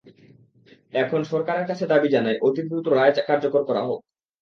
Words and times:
এখন 0.93 1.21
সরকারের 1.23 1.65
কাছে 1.67 1.85
দাবি 1.87 2.07
জানাই, 2.09 2.35
অতি 2.41 2.61
দ্রুত 2.63 2.85
রায় 2.89 3.13
কার্যকর 3.29 3.61
করা 3.69 3.81
হোক। 3.87 3.99